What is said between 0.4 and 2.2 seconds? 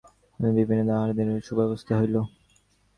হইতে বিপিনের আহারাদির সুব্যবস্থা হইল।